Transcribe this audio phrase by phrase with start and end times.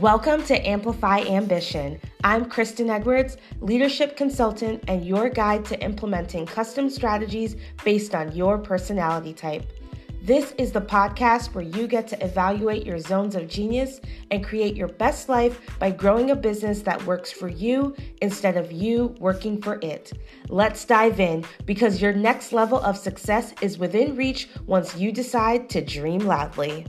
[0.00, 2.00] Welcome to Amplify Ambition.
[2.24, 8.58] I'm Kristen Edwards, leadership consultant and your guide to implementing custom strategies based on your
[8.58, 9.72] personality type.
[10.20, 14.00] This is the podcast where you get to evaluate your zones of genius
[14.32, 18.72] and create your best life by growing a business that works for you instead of
[18.72, 20.12] you working for it.
[20.48, 25.70] Let's dive in because your next level of success is within reach once you decide
[25.70, 26.84] to dream loudly.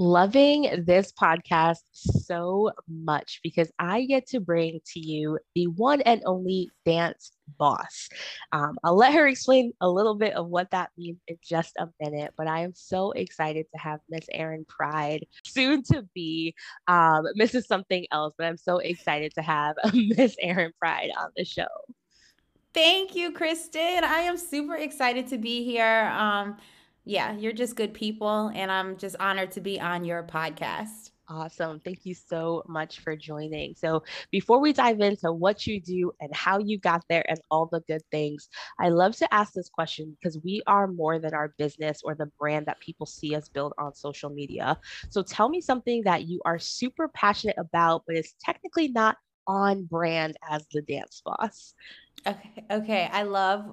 [0.00, 6.22] Loving this podcast so much because I get to bring to you the one and
[6.24, 8.08] only dance boss.
[8.50, 11.86] Um, I'll let her explain a little bit of what that means in just a
[12.00, 16.54] minute, but I am so excited to have Miss Erin Pride, soon to be
[16.88, 17.64] um, Mrs.
[17.64, 21.66] Something Else, but I'm so excited to have Miss Erin Pride on the show.
[22.72, 24.02] Thank you, Kristen.
[24.02, 26.10] I am super excited to be here.
[26.16, 26.56] Um,
[27.04, 31.10] yeah, you're just good people, and I'm just honored to be on your podcast.
[31.30, 31.78] Awesome.
[31.84, 33.76] Thank you so much for joining.
[33.76, 37.66] So, before we dive into what you do and how you got there and all
[37.70, 38.48] the good things,
[38.80, 42.30] I love to ask this question because we are more than our business or the
[42.38, 44.76] brand that people see us build on social media.
[45.10, 49.84] So, tell me something that you are super passionate about, but is technically not on
[49.84, 51.74] brand as the dance boss.
[52.26, 52.64] Okay.
[52.72, 53.08] Okay.
[53.12, 53.72] I love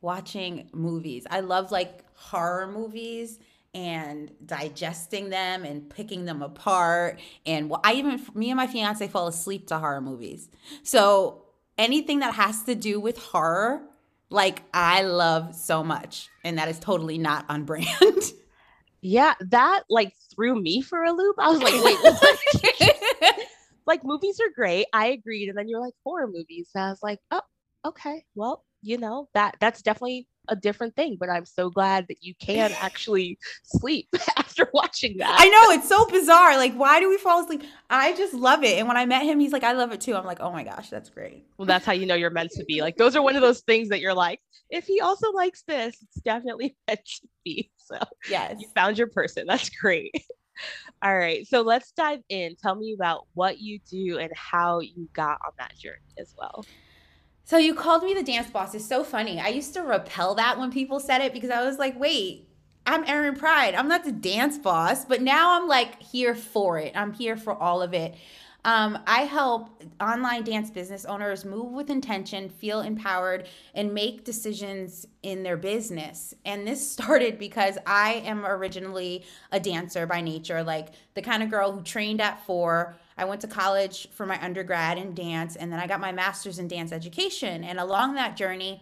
[0.00, 1.26] watching movies.
[1.30, 3.38] I love like horror movies
[3.74, 7.20] and digesting them and picking them apart.
[7.46, 10.48] And I even, me and my fiance fall asleep to horror movies.
[10.82, 11.44] So
[11.76, 13.82] anything that has to do with horror,
[14.30, 16.28] like I love so much.
[16.44, 17.86] And that is totally not on brand.
[19.00, 21.36] Yeah, that like threw me for a loop.
[21.38, 23.46] I was like, wait,
[23.86, 24.86] like movies are great.
[24.92, 25.48] I agreed.
[25.48, 26.68] And then you're like, horror movies.
[26.74, 27.42] And I was like, oh,
[27.84, 28.24] okay.
[28.34, 32.34] Well, you know that that's definitely a different thing but i'm so glad that you
[32.40, 35.36] can actually sleep after watching that.
[35.38, 37.62] I know it's so bizarre like why do we fall asleep?
[37.90, 40.16] I just love it and when i met him he's like i love it too.
[40.16, 41.46] I'm like oh my gosh that's great.
[41.56, 43.60] Well that's how you know you're meant to be like those are one of those
[43.60, 47.70] things that you're like if he also likes this it's definitely meant to be.
[47.76, 47.98] So
[48.28, 48.56] yes.
[48.58, 50.12] you found your person that's great.
[51.02, 52.56] All right so let's dive in.
[52.56, 56.64] Tell me about what you do and how you got on that journey as well
[57.48, 58.74] so you called me the dance boss.
[58.74, 59.40] It's so funny.
[59.40, 62.46] I used to repel that when people said it because I was like, wait,
[62.84, 63.74] I'm Erin Pride.
[63.74, 65.06] I'm not the dance boss.
[65.06, 66.92] But now I'm like here for it.
[66.94, 68.16] I'm here for all of it.
[68.66, 75.06] Um, I help online dance business owners move with intention, feel empowered, and make decisions
[75.22, 76.34] in their business.
[76.44, 81.48] And this started because I am originally a dancer by nature, like the kind of
[81.48, 85.72] girl who trained at four I went to college for my undergrad in dance, and
[85.72, 87.64] then I got my master's in dance education.
[87.64, 88.80] And along that journey,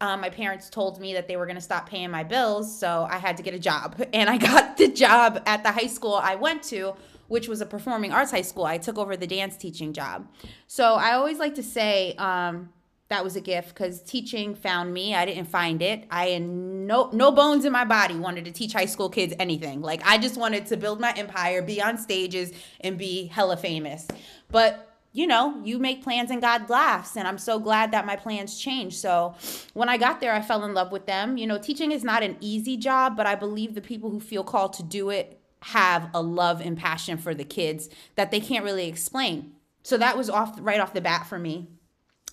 [0.00, 3.06] um, my parents told me that they were going to stop paying my bills, so
[3.10, 4.02] I had to get a job.
[4.12, 6.94] And I got the job at the high school I went to,
[7.28, 8.64] which was a performing arts high school.
[8.64, 10.28] I took over the dance teaching job.
[10.66, 12.70] So I always like to say, um,
[13.12, 15.14] that was a gift because teaching found me.
[15.14, 16.04] I didn't find it.
[16.10, 19.82] I had no no bones in my body wanted to teach high school kids anything.
[19.82, 24.08] Like I just wanted to build my empire, be on stages, and be hella famous.
[24.50, 27.16] But you know, you make plans and God laughs.
[27.16, 28.96] And I'm so glad that my plans changed.
[28.96, 29.34] So
[29.74, 31.36] when I got there, I fell in love with them.
[31.36, 34.42] You know, teaching is not an easy job, but I believe the people who feel
[34.42, 38.64] called to do it have a love and passion for the kids that they can't
[38.64, 39.52] really explain.
[39.82, 41.68] So that was off right off the bat for me.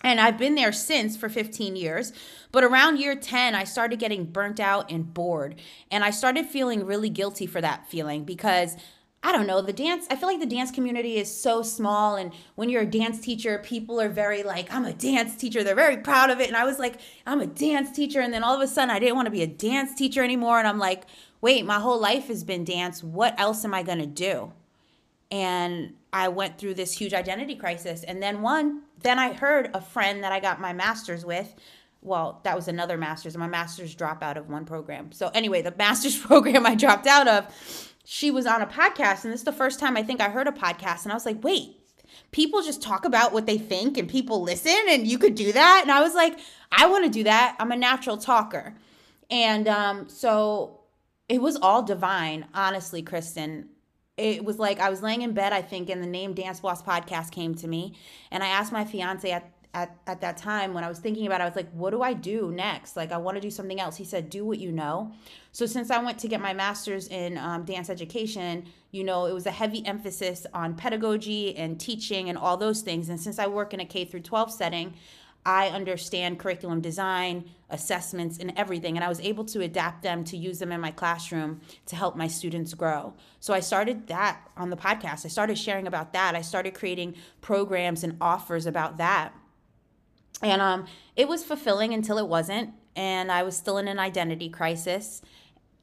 [0.02, 2.14] And I've been there since for 15 years.
[2.52, 5.62] But around year 10, I started getting burnt out and bored.
[5.92, 8.78] And I started feeling really guilty for that feeling because
[9.22, 12.16] I don't know, the dance, I feel like the dance community is so small.
[12.16, 15.62] And when you're a dance teacher, people are very like, I'm a dance teacher.
[15.62, 16.48] They're very proud of it.
[16.48, 18.22] And I was like, I'm a dance teacher.
[18.22, 20.58] And then all of a sudden, I didn't want to be a dance teacher anymore.
[20.58, 21.04] And I'm like,
[21.42, 23.04] wait, my whole life has been dance.
[23.04, 24.54] What else am I going to do?
[25.32, 28.04] And I went through this huge identity crisis.
[28.04, 31.54] And then one, then I heard a friend that I got my master's with.
[32.02, 35.12] Well, that was another master's, my master's drop out of one program.
[35.12, 39.32] So anyway, the master's program I dropped out of, she was on a podcast, and
[39.32, 41.44] this is the first time I think I heard a podcast, and I was like,
[41.44, 41.80] wait,
[42.32, 45.82] people just talk about what they think and people listen and you could do that
[45.82, 46.40] and i was like
[46.72, 48.76] i want to do that i'm a natural talker
[49.30, 50.80] and um, so
[51.28, 53.70] it was all divine honestly kristen
[54.20, 56.82] it was like I was laying in bed, I think, and the name Dance Boss
[56.84, 57.96] podcast came to me.
[58.32, 61.42] And I asked my fiance at, at, at that time when I was thinking about
[61.42, 62.98] it, I was like, what do I do next?
[62.98, 63.96] Like, I want to do something else.
[63.96, 65.14] He said, do what you know.
[65.52, 69.34] So, since I went to get my master's in um, dance education, you know, it
[69.34, 73.10] was a heavy emphasis on pedagogy and teaching and all those things.
[73.10, 74.96] And since I work in a K through 12 setting,
[75.50, 78.98] I understand curriculum design, assessments, and everything.
[78.98, 82.16] And I was able to adapt them to use them in my classroom to help
[82.16, 83.16] my students grow.
[83.40, 85.26] So I started that on the podcast.
[85.26, 86.36] I started sharing about that.
[86.36, 89.34] I started creating programs and offers about that.
[90.44, 90.86] And um,
[91.16, 92.70] it was fulfilling until it wasn't.
[92.96, 95.24] And I was still in an identity crisis.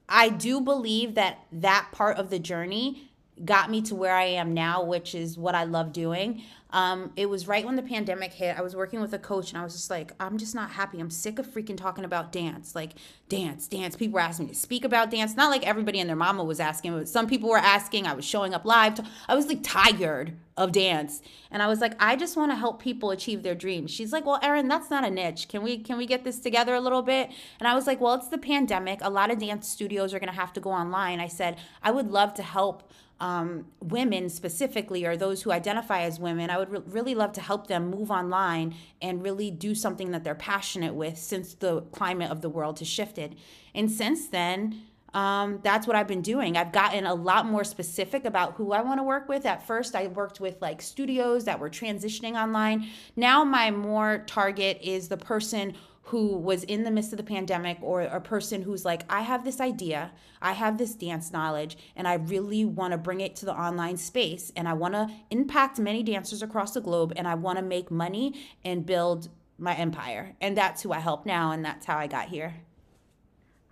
[0.08, 3.10] I do believe that that part of the journey
[3.44, 6.42] got me to where I am now, which is what I love doing.
[6.76, 8.58] Um, it was right when the pandemic hit.
[8.58, 11.00] I was working with a coach and I was just like, I'm just not happy.
[11.00, 12.74] I'm sick of freaking talking about dance.
[12.74, 12.92] Like,
[13.30, 13.96] dance, dance.
[13.96, 15.34] People were asking me to speak about dance.
[15.34, 18.06] Not like everybody and their mama was asking, but some people were asking.
[18.06, 18.96] I was showing up live.
[18.96, 21.22] To, I was like tired of dance.
[21.50, 23.90] And I was like, I just want to help people achieve their dreams.
[23.90, 25.48] She's like, Well, Erin, that's not a niche.
[25.48, 27.30] Can we can we get this together a little bit?
[27.58, 28.98] And I was like, Well, it's the pandemic.
[29.00, 31.20] A lot of dance studios are gonna have to go online.
[31.20, 36.20] I said, I would love to help um, women specifically or those who identify as
[36.20, 40.10] women, I would re- really love to help them move online and really do something
[40.10, 43.36] that they're passionate with since the climate of the world has shifted.
[43.74, 44.82] And since then,
[45.14, 46.58] um, that's what I've been doing.
[46.58, 49.46] I've gotten a lot more specific about who I want to work with.
[49.46, 52.88] At first, I worked with like studios that were transitioning online.
[53.16, 55.74] Now, my more target is the person
[56.06, 59.44] who was in the midst of the pandemic or a person who's like, I have
[59.44, 63.46] this idea, I have this dance knowledge, and I really want to bring it to
[63.46, 64.52] the online space.
[64.54, 67.90] And I want to impact many dancers across the globe, and I want to make
[67.90, 70.36] money and build my empire.
[70.40, 72.54] And that's who I help now, and that's how I got here.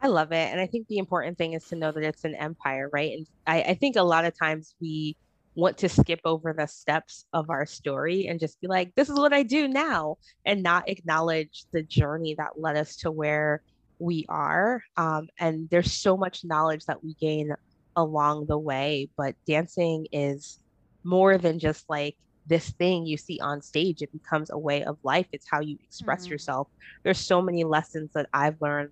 [0.02, 0.50] I love it.
[0.50, 3.12] And I think the important thing is to know that it's an empire, right?
[3.12, 5.16] And I, I think a lot of times we,
[5.54, 9.18] want to skip over the steps of our story and just be like, this is
[9.18, 13.62] what I do now, and not acknowledge the journey that led us to where
[13.98, 14.82] we are.
[14.96, 17.54] Um, and there's so much knowledge that we gain
[17.96, 20.58] along the way, but dancing is
[21.04, 22.16] more than just like
[22.46, 24.02] this thing you see on stage.
[24.02, 26.32] It becomes a way of life, it's how you express mm-hmm.
[26.32, 26.68] yourself.
[27.04, 28.90] There's so many lessons that I've learned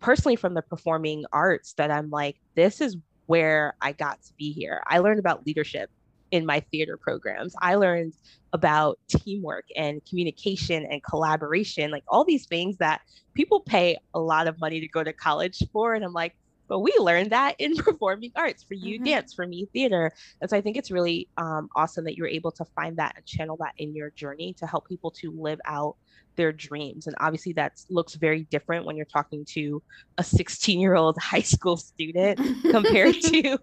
[0.00, 2.96] personally from the performing arts that I'm like, this is
[3.30, 4.82] where I got to be here.
[4.88, 5.88] I learned about leadership
[6.32, 7.54] in my theater programs.
[7.62, 8.14] I learned
[8.52, 13.02] about teamwork and communication and collaboration, like all these things that
[13.34, 15.94] people pay a lot of money to go to college for.
[15.94, 16.34] And I'm like,
[16.70, 19.04] but we learned that in performing arts for you mm-hmm.
[19.04, 22.50] dance for me theater and so i think it's really um, awesome that you're able
[22.50, 25.96] to find that and channel that in your journey to help people to live out
[26.36, 27.06] their dreams.
[27.06, 29.82] And obviously, that looks very different when you're talking to
[30.18, 32.38] a 16 year old high school student
[32.70, 33.58] compared to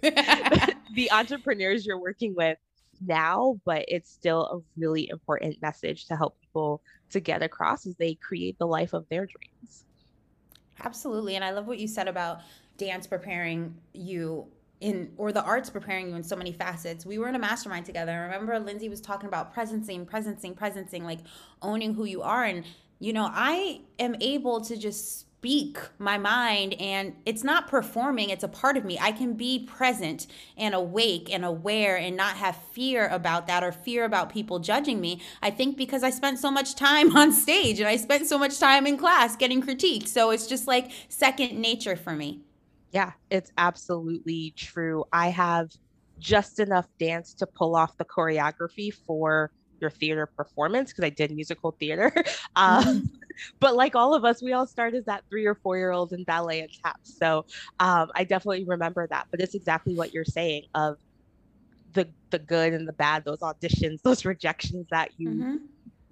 [0.00, 2.58] the entrepreneurs you're working with
[3.00, 3.60] now.
[3.64, 8.14] But it's still a really important message to help people to get across as they
[8.14, 9.84] create the life of their dreams.
[10.84, 11.36] Absolutely.
[11.36, 12.40] And I love what you said about
[12.76, 14.46] dance preparing you
[14.80, 17.06] in or the arts preparing you in so many facets.
[17.06, 18.12] We were in a mastermind together.
[18.12, 21.20] I remember Lindsay was talking about presencing, presencing, presencing, like
[21.62, 22.44] owning who you are.
[22.44, 22.64] And,
[22.98, 28.44] you know, I am able to just speak my mind and it's not performing, it's
[28.44, 28.96] a part of me.
[29.00, 33.72] I can be present and awake and aware and not have fear about that or
[33.72, 35.20] fear about people judging me.
[35.42, 38.60] I think because I spent so much time on stage and I spent so much
[38.60, 40.06] time in class getting critiqued.
[40.06, 42.42] So it's just like second nature for me.
[42.92, 45.06] Yeah, it's absolutely true.
[45.12, 45.70] I have
[46.20, 49.50] just enough dance to pull off the choreography for
[49.82, 52.12] your theater performance because I did musical theater.
[52.56, 53.00] Um, mm-hmm.
[53.60, 56.12] but like all of us, we all start as that three or four year old
[56.12, 56.98] in ballet and tap.
[57.02, 57.46] So
[57.80, 59.26] um, I definitely remember that.
[59.30, 60.98] But it's exactly what you're saying of
[61.94, 65.56] the the good and the bad, those auditions, those rejections that you mm-hmm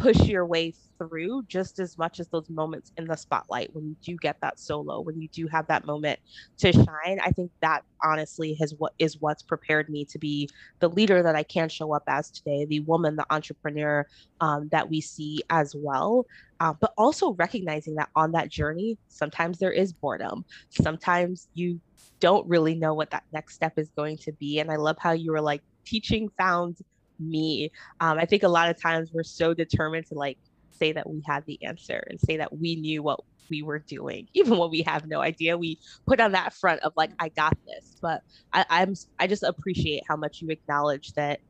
[0.00, 3.96] push your way through just as much as those moments in the spotlight when you
[4.02, 6.18] do get that solo when you do have that moment
[6.58, 7.20] to shine.
[7.22, 10.48] I think that honestly has what is what's prepared me to be
[10.80, 14.06] the leader that i can show up as today the woman the entrepreneur
[14.40, 16.24] um, that we see as well.
[16.60, 20.44] Uh, but also recognizing that on that journey sometimes there is boredom.
[20.70, 21.80] Sometimes you
[22.20, 24.58] don't really know what that next step is going to be.
[24.58, 26.76] And i love how you were like teaching found
[27.20, 27.70] me.
[28.00, 30.38] Um, I think a lot of times we're so determined to like
[30.70, 34.28] say that we had the answer and say that we knew what we were doing,
[34.34, 35.58] even when we have no idea.
[35.58, 37.96] We put on that front of like, I got this.
[38.00, 38.22] But
[38.52, 41.40] I, I'm I just appreciate how much you acknowledge that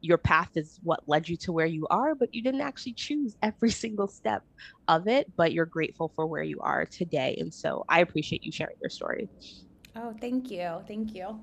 [0.00, 3.36] your path is what led you to where you are, but you didn't actually choose
[3.42, 4.42] every single step
[4.86, 7.36] of it, but you're grateful for where you are today.
[7.40, 9.30] And so I appreciate you sharing your story.
[9.96, 10.82] Oh, thank you.
[10.86, 11.40] Thank you.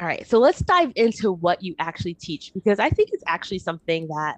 [0.00, 3.60] All right, so let's dive into what you actually teach because I think it's actually
[3.60, 4.36] something that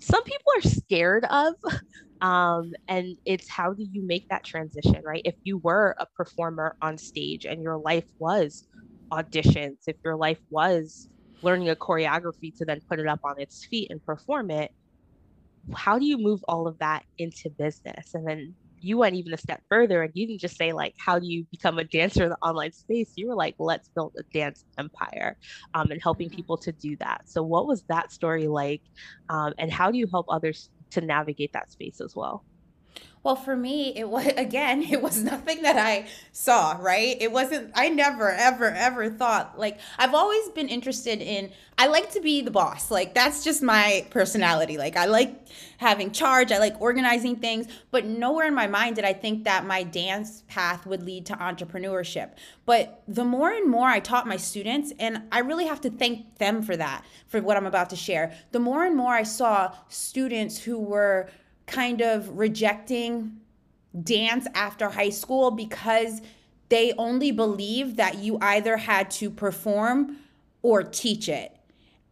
[0.00, 1.54] some people are scared of.
[2.22, 5.22] Um, and it's how do you make that transition, right?
[5.24, 8.64] If you were a performer on stage and your life was
[9.10, 11.08] auditions, if your life was
[11.42, 14.70] learning a choreography to then put it up on its feet and perform it,
[15.74, 18.10] how do you move all of that into business?
[18.14, 21.18] And then you went even a step further and you didn't just say like how
[21.18, 23.12] do you become a dancer in the online space?
[23.16, 25.36] You were like let's build a dance empire
[25.74, 26.36] um, and helping mm-hmm.
[26.36, 27.22] people to do that.
[27.26, 28.82] So what was that story like
[29.28, 32.44] um, and how do you help others to navigate that space as well
[33.22, 37.16] well, for me, it was again, it was nothing that I saw, right?
[37.20, 42.10] It wasn't, I never, ever, ever thought, like, I've always been interested in, I like
[42.12, 42.90] to be the boss.
[42.90, 44.76] Like, that's just my personality.
[44.76, 45.46] Like, I like
[45.78, 49.66] having charge, I like organizing things, but nowhere in my mind did I think that
[49.66, 52.32] my dance path would lead to entrepreneurship.
[52.66, 56.36] But the more and more I taught my students, and I really have to thank
[56.38, 59.72] them for that, for what I'm about to share, the more and more I saw
[59.88, 61.30] students who were,
[61.70, 63.40] kind of rejecting
[64.02, 66.20] dance after high school because
[66.68, 70.16] they only believed that you either had to perform
[70.62, 71.56] or teach it.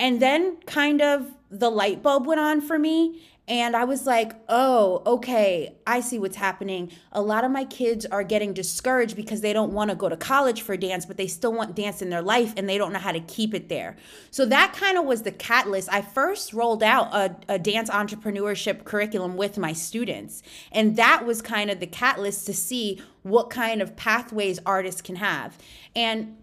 [0.00, 4.34] And then kind of the light bulb went on for me and I was like,
[4.48, 6.92] oh, okay, I see what's happening.
[7.12, 10.16] A lot of my kids are getting discouraged because they don't want to go to
[10.16, 12.98] college for dance, but they still want dance in their life and they don't know
[12.98, 13.96] how to keep it there.
[14.30, 15.88] So that kind of was the catalyst.
[15.90, 20.42] I first rolled out a, a dance entrepreneurship curriculum with my students.
[20.70, 25.16] And that was kind of the catalyst to see what kind of pathways artists can
[25.16, 25.56] have.
[25.96, 26.36] And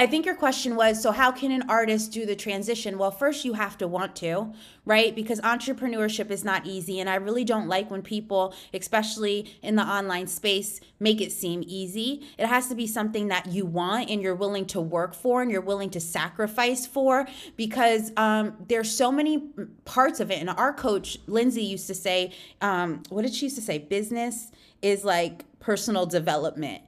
[0.00, 2.96] I think your question was so, how can an artist do the transition?
[2.96, 4.50] Well, first, you have to want to,
[4.86, 5.14] right?
[5.14, 7.00] Because entrepreneurship is not easy.
[7.00, 11.62] And I really don't like when people, especially in the online space, make it seem
[11.66, 12.26] easy.
[12.38, 15.50] It has to be something that you want and you're willing to work for and
[15.50, 17.28] you're willing to sacrifice for
[17.58, 19.50] because um, there's so many
[19.84, 20.40] parts of it.
[20.40, 23.76] And our coach, Lindsay, used to say, um, what did she used to say?
[23.76, 26.80] Business is like personal development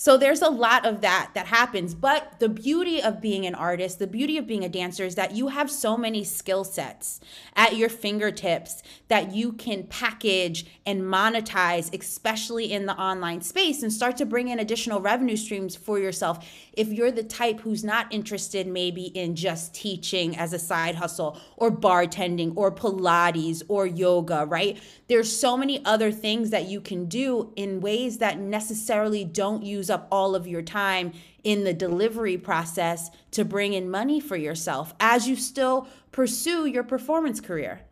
[0.00, 1.94] so there's a lot of that that happens.
[1.94, 5.32] But the beauty of being an artist, the beauty of being a dancer is that
[5.32, 7.20] you have so many skill sets
[7.54, 13.92] at your fingertips that you can package and monetize, especially in the online space, and
[13.92, 16.48] start to bring in additional revenue streams for yourself.
[16.72, 21.38] If you're the type who's not interested maybe in just teaching as a side hustle
[21.58, 24.80] or bartending or Pilates or yoga, right?
[25.08, 29.89] There's so many other things that you can do in ways that necessarily don't use
[29.90, 31.12] up all of your time
[31.44, 36.84] in the delivery process to bring in money for yourself as you still pursue your
[36.84, 37.82] performance career.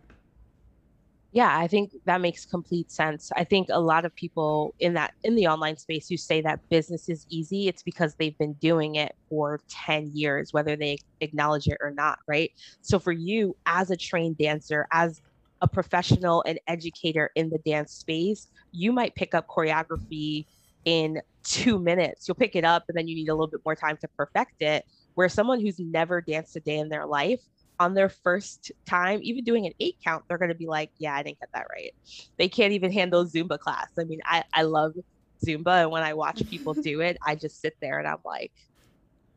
[1.30, 3.30] Yeah, I think that makes complete sense.
[3.36, 6.66] I think a lot of people in that in the online space who say that
[6.70, 11.68] business is easy, it's because they've been doing it for 10 years whether they acknowledge
[11.68, 12.50] it or not, right?
[12.80, 15.20] So for you as a trained dancer, as
[15.60, 20.46] a professional and educator in the dance space, you might pick up choreography
[20.84, 22.28] in two minutes.
[22.28, 24.60] You'll pick it up and then you need a little bit more time to perfect
[24.62, 24.84] it.
[25.14, 27.40] Where someone who's never danced a day in their life,
[27.80, 31.14] on their first time, even doing an eight count, they're going to be like, yeah,
[31.14, 31.94] I didn't get that right.
[32.36, 33.88] They can't even handle Zumba class.
[33.98, 34.94] I mean, I, I love
[35.44, 35.82] Zumba.
[35.82, 38.52] And when I watch people do it, I just sit there and I'm like,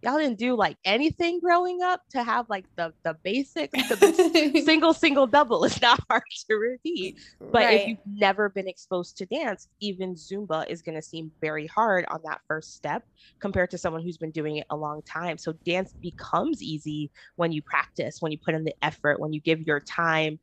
[0.02, 4.94] y'all didn't do like anything growing up to have like the the basics the single
[4.94, 5.64] single double.
[5.64, 7.20] Is not hard to repeat.
[7.40, 7.82] But right.
[7.82, 12.06] if you've never been exposed to dance even zumba is going to seem very hard
[12.10, 13.04] on that first step
[13.40, 15.38] compared to someone who's been doing it a long time.
[15.38, 19.42] So dance becomes easy when you practice when you put in the effort when you
[19.42, 20.40] give your time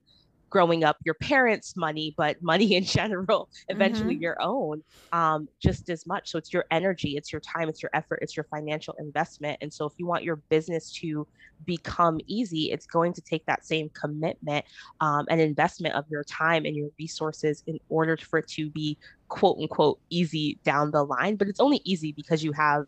[0.50, 4.22] growing up your parents' money, but money in general, eventually mm-hmm.
[4.22, 6.30] your own, um, just as much.
[6.30, 9.58] So it's your energy, it's your time, it's your effort, it's your financial investment.
[9.60, 11.26] And so if you want your business to
[11.64, 14.64] become easy, it's going to take that same commitment
[15.00, 18.96] um, and investment of your time and your resources in order for it to be
[19.28, 21.36] quote unquote easy down the line.
[21.36, 22.86] But it's only easy because you have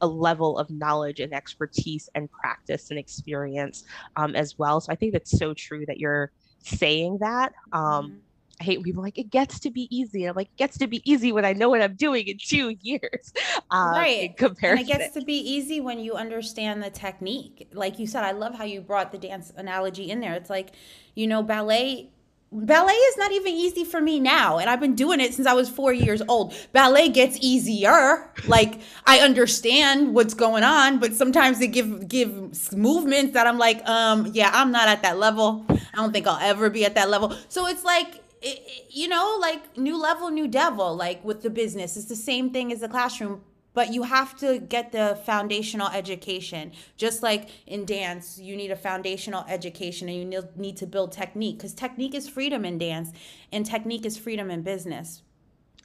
[0.00, 3.84] a level of knowledge and expertise and practice and experience
[4.16, 4.80] um, as well.
[4.80, 6.30] So I think that's so true that you're
[6.62, 7.52] saying that.
[7.72, 8.16] Um, mm-hmm.
[8.60, 10.24] I hate when people like it gets to be easy.
[10.24, 12.70] I'm like, it gets to be easy when I know what I'm doing in two
[12.80, 13.32] years.
[13.70, 14.36] Um, right.
[14.36, 14.80] comparison.
[14.80, 17.68] And it gets to be easy when you understand the technique.
[17.72, 20.34] Like you said, I love how you brought the dance analogy in there.
[20.34, 20.72] It's like,
[21.14, 22.10] you know, ballet
[22.50, 25.52] ballet is not even easy for me now and i've been doing it since i
[25.52, 31.58] was four years old ballet gets easier like i understand what's going on but sometimes
[31.58, 32.32] they give give
[32.72, 36.40] movements that i'm like um yeah i'm not at that level i don't think i'll
[36.40, 40.48] ever be at that level so it's like it, you know like new level new
[40.48, 43.42] devil like with the business it's the same thing as the classroom
[43.74, 48.76] but you have to get the foundational education just like in dance you need a
[48.76, 53.12] foundational education and you need to build technique because technique is freedom in dance
[53.52, 55.22] and technique is freedom in business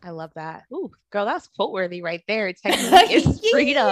[0.05, 0.63] I love that.
[0.73, 2.51] Ooh, girl, that's quote worthy right there.
[2.65, 3.87] Technique is freedom.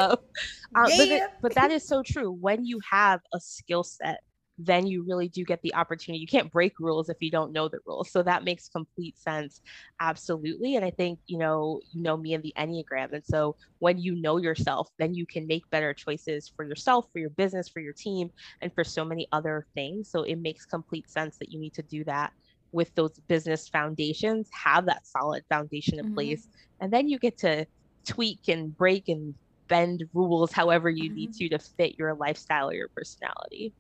[0.76, 0.98] Uh, yeah.
[0.98, 2.32] but, it, but that is so true.
[2.32, 4.20] When you have a skill set
[4.66, 6.20] then you really do get the opportunity.
[6.20, 8.12] You can't break rules if you don't know the rules.
[8.12, 9.62] So that makes complete sense.
[10.00, 10.76] Absolutely.
[10.76, 13.14] And I think, you know, you know me and the Enneagram.
[13.14, 17.20] And so when you know yourself, then you can make better choices for yourself, for
[17.20, 18.30] your business, for your team,
[18.62, 20.10] and for so many other things.
[20.10, 22.34] So it makes complete sense that you need to do that
[22.72, 26.14] with those business foundations, have that solid foundation in mm-hmm.
[26.14, 26.48] place.
[26.80, 27.66] And then you get to
[28.06, 29.34] tweak and break and
[29.68, 31.16] bend rules however you mm-hmm.
[31.16, 33.74] need to to fit your lifestyle or your personality.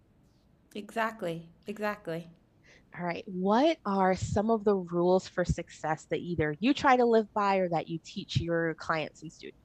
[0.75, 1.47] Exactly.
[1.67, 2.27] Exactly.
[2.97, 3.23] All right.
[3.25, 7.57] What are some of the rules for success that either you try to live by
[7.57, 9.59] or that you teach your clients and students?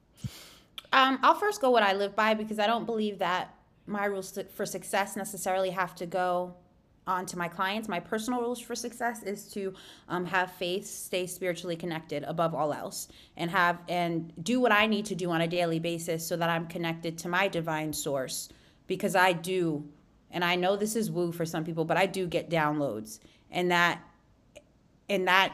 [0.93, 3.53] Um, I'll first go what I live by because I don't believe that
[3.85, 6.55] my rules for success necessarily have to go
[7.05, 7.87] on to my clients.
[7.87, 9.73] My personal rules for success is to
[10.09, 14.87] um, have faith, stay spiritually connected above all else, and have and do what I
[14.87, 18.49] need to do on a daily basis so that I'm connected to my divine source
[18.87, 19.87] because I do
[20.31, 23.19] and I know this is woo for some people, but I do get downloads
[23.51, 24.01] and that
[25.09, 25.53] and that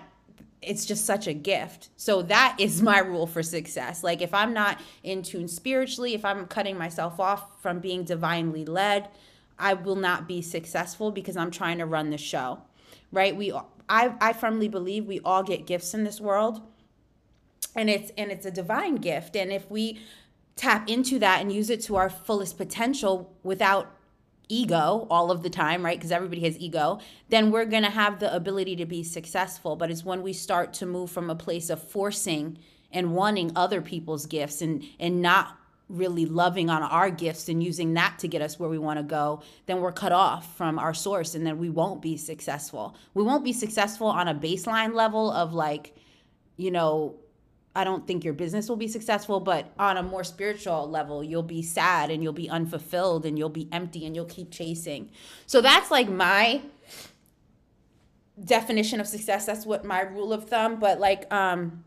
[0.62, 1.90] it's just such a gift.
[1.96, 4.04] So that is my rule for success.
[4.04, 8.66] Like if I'm not in tune spiritually, if I'm cutting myself off from being divinely
[8.66, 9.10] led,
[9.60, 12.62] I will not be successful because I'm trying to run the show.
[13.12, 13.36] Right?
[13.36, 13.52] We
[13.90, 16.62] I I firmly believe we all get gifts in this world.
[17.76, 20.00] And it's and it's a divine gift and if we
[20.56, 23.92] tap into that and use it to our fullest potential without
[24.50, 25.98] ego all of the time, right?
[25.98, 29.76] Because everybody has ego, then we're going to have the ability to be successful.
[29.76, 32.58] But it's when we start to move from a place of forcing
[32.92, 35.58] and wanting other people's gifts and and not
[35.90, 39.04] really loving on our gifts and using that to get us where we want to
[39.04, 42.96] go, then we're cut off from our source and then we won't be successful.
[43.14, 45.96] We won't be successful on a baseline level of like,
[46.58, 47.16] you know,
[47.76, 51.42] I don't think your business will be successful, but on a more spiritual level, you'll
[51.42, 55.10] be sad and you'll be unfulfilled and you'll be empty and you'll keep chasing.
[55.48, 56.62] So that's like my
[58.44, 59.46] definition of success.
[59.46, 60.80] That's what my rule of thumb.
[60.80, 61.84] But like um,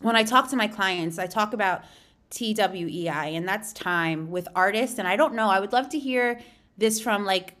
[0.00, 1.82] when I talk to my clients, I talk about
[2.30, 4.98] TWEI, and that's time with artists.
[4.98, 6.40] And I don't know, I would love to hear
[6.78, 7.56] this from like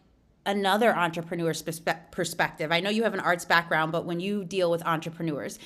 [0.46, 2.72] another entrepreneur's perspective.
[2.72, 5.58] I know you have an arts background, but when you deal with entrepreneurs,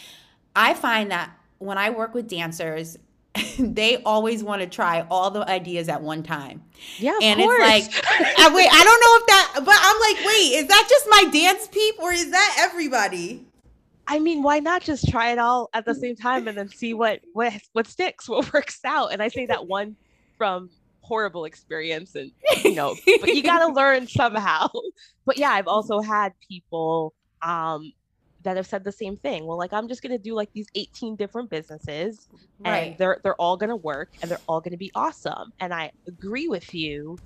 [0.57, 2.99] I find that when I work with dancers,
[3.59, 6.63] they always want to try all the ideas at one time.
[6.99, 7.59] Yeah, and course.
[7.61, 8.05] it's like,
[8.39, 11.25] I, wait, I don't know if that, but I'm like, wait, is that just my
[11.31, 13.47] dance peep or is that everybody?
[14.07, 16.95] I mean, why not just try it all at the same time and then see
[16.95, 19.13] what what what sticks, what works out?
[19.13, 19.97] And I say that one
[20.37, 22.31] from horrible experience, and
[22.63, 24.69] you know, but you got to learn somehow.
[25.25, 27.93] But yeah, I've also had people um,
[28.45, 29.47] that have said the same thing.
[29.47, 32.29] Well, like I'm just gonna do like these 18 different businesses,
[32.61, 32.79] right.
[32.79, 35.53] and they're they're all gonna work and they're all gonna be awesome.
[35.61, 37.19] And I agree with you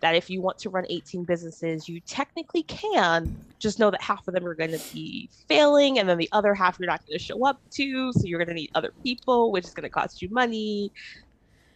[0.00, 3.34] that if you want to run 18 businesses, you technically can.
[3.58, 6.78] Just know that half of them are to be failing, and then the other half
[6.78, 8.12] you're not to show up to.
[8.12, 10.92] So you're to need other people, which is to cost you money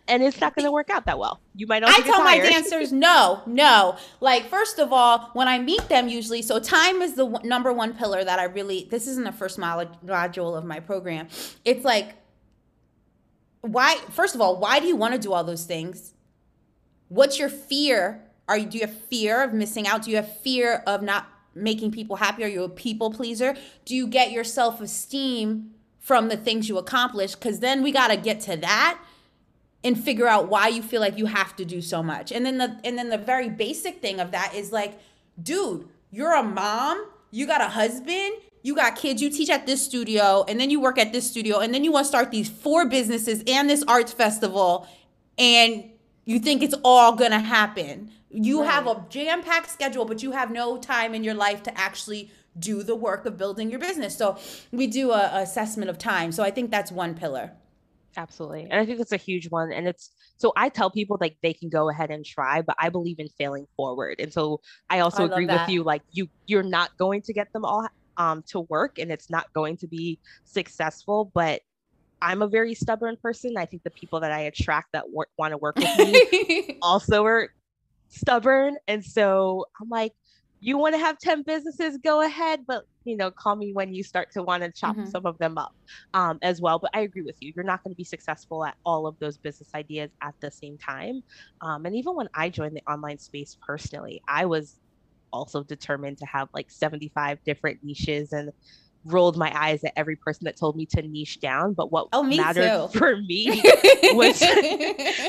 [0.08, 1.40] and it's not going to work out that well.
[1.54, 3.96] You might also I tell my dancers no, no.
[4.20, 7.72] Like first of all, when I meet them usually, so time is the w- number
[7.72, 11.28] one pillar that I really this isn't the first module of my program.
[11.64, 12.14] It's like
[13.60, 16.14] why first of all, why do you want to do all those things?
[17.08, 18.22] What's your fear?
[18.48, 20.02] Are you do you have fear of missing out?
[20.02, 22.44] Do you have fear of not making people happy?
[22.44, 23.56] Are you a people pleaser?
[23.84, 27.34] Do you get your self-esteem from the things you accomplish?
[27.34, 28.98] Cuz then we got to get to that
[29.82, 32.32] and figure out why you feel like you have to do so much.
[32.32, 34.98] And then the and then the very basic thing of that is like,
[35.42, 39.84] dude, you're a mom, you got a husband, you got kids, you teach at this
[39.84, 42.48] studio, and then you work at this studio, and then you want to start these
[42.48, 44.86] four businesses and this arts festival,
[45.38, 45.84] and
[46.24, 48.10] you think it's all gonna happen.
[48.30, 48.70] You right.
[48.70, 52.82] have a jam-packed schedule, but you have no time in your life to actually do
[52.82, 54.16] the work of building your business.
[54.16, 54.38] So
[54.70, 56.30] we do a, a assessment of time.
[56.32, 57.52] So I think that's one pillar.
[58.16, 58.62] Absolutely.
[58.70, 59.72] And I think that's a huge one.
[59.72, 62.88] And it's so I tell people like they can go ahead and try, but I
[62.88, 64.16] believe in failing forward.
[64.18, 67.48] And so I also I agree with you, like you you're not going to get
[67.52, 71.60] them all um to work and it's not going to be successful, but
[72.22, 73.54] I'm a very stubborn person.
[73.56, 77.50] I think the people that I attract that want to work with me also are
[78.08, 78.76] stubborn.
[78.86, 80.12] And so I'm like,
[80.60, 84.02] you want to have 10 businesses go ahead but you know call me when you
[84.02, 85.08] start to want to chop mm-hmm.
[85.08, 85.74] some of them up
[86.14, 88.76] um, as well but i agree with you you're not going to be successful at
[88.84, 91.22] all of those business ideas at the same time
[91.62, 94.80] um, and even when i joined the online space personally i was
[95.32, 98.50] also determined to have like 75 different niches and
[99.04, 101.72] rolled my eyes at every person that told me to niche down.
[101.72, 102.98] But what oh, mattered too.
[102.98, 103.46] for me
[104.12, 104.42] was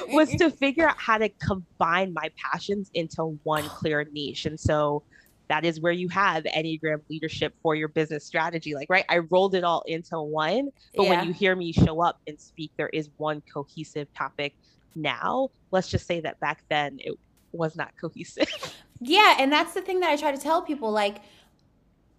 [0.09, 4.45] was to figure out how to combine my passions into one clear niche.
[4.45, 5.03] And so
[5.51, 8.73] that is where you have Enneagram leadership for your business strategy.
[8.73, 10.69] Like, right, I rolled it all into one.
[10.95, 11.09] But yeah.
[11.09, 14.53] when you hear me show up and speak, there is one cohesive topic
[14.95, 15.49] now.
[15.71, 17.19] Let's just say that back then it
[17.51, 18.49] was not cohesive.
[19.03, 19.37] Yeah.
[19.39, 20.91] And that's the thing that I try to tell people.
[20.91, 21.23] Like,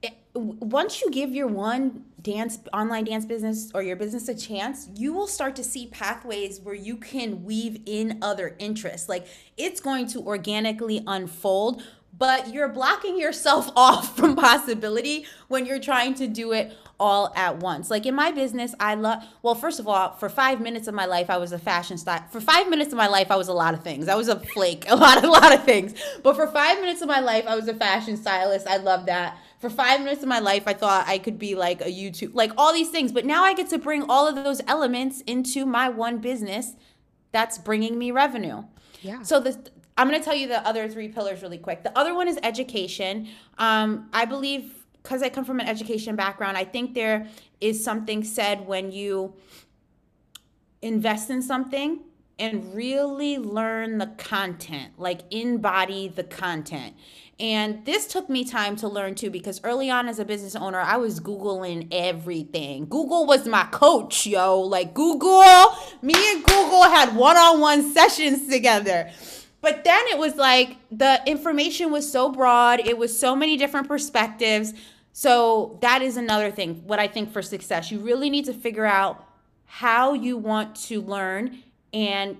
[0.03, 4.35] eh, it, once you give your one dance online dance business or your business a
[4.35, 9.27] chance you will start to see pathways where you can weave in other interests like
[9.57, 11.83] it's going to organically unfold
[12.17, 17.57] but you're blocking yourself off from possibility when you're trying to do it all at
[17.59, 17.91] once.
[17.91, 21.07] Like in my business, I love, well, first of all, for five minutes of my
[21.07, 22.25] life, I was a fashion style.
[22.31, 24.09] For five minutes of my life, I was a lot of things.
[24.09, 25.95] I was a flake, a lot, a lot of things.
[26.23, 28.69] But for five minutes of my life, I was a fashion stylist.
[28.69, 29.37] I love that.
[29.59, 32.53] For five minutes of my life, I thought I could be like a YouTube, like
[32.57, 33.11] all these things.
[33.11, 36.75] But now I get to bring all of those elements into my one business
[37.33, 38.65] that's bringing me revenue.
[39.01, 39.23] Yeah.
[39.23, 39.59] So the
[39.97, 41.83] I'm going to tell you the other three pillars really quick.
[41.83, 43.29] The other one is education.
[43.59, 47.27] Um, I believe because I come from an education background, I think there
[47.61, 49.35] is something said when you
[50.81, 52.01] invest in something
[52.39, 56.95] and really learn the content, like embody the content.
[57.39, 60.79] And this took me time to learn too, because early on as a business owner,
[60.79, 62.87] I was Googling everything.
[62.87, 64.61] Google was my coach, yo.
[64.61, 69.11] Like Google, me and Google had one on one sessions together.
[69.63, 73.89] But then it was like the information was so broad, it was so many different
[73.89, 74.75] perspectives.
[75.15, 76.83] So that is another thing.
[76.85, 79.25] What I think for success, you really need to figure out
[79.65, 81.63] how you want to learn
[81.95, 82.37] and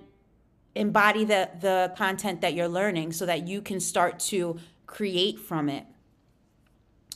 [0.75, 5.69] embody the the content that you're learning so that you can start to create from
[5.69, 5.85] it.